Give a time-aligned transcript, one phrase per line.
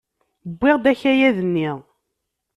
[0.51, 1.69] Wwiɣ-d akayad-nni.